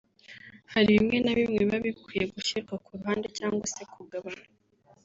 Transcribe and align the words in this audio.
Hari 0.73 0.89
bimwe 0.95 1.17
na 1.21 1.33
bimwe 1.37 1.57
biba 1.63 1.77
bikwiye 1.85 2.25
gushyirwa 2.33 2.75
ku 2.83 2.89
ruhande 2.97 3.27
cyangwa 3.37 3.65
se 3.73 3.81
kugabanywa 3.93 4.47